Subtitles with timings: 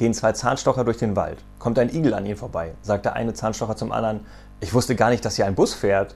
[0.00, 1.44] gehen zwei Zahnstocher durch den Wald.
[1.58, 2.72] Kommt ein Igel an ihnen vorbei.
[2.80, 4.24] Sagt der eine Zahnstocher zum anderen,
[4.58, 6.14] ich wusste gar nicht, dass hier ein Bus fährt.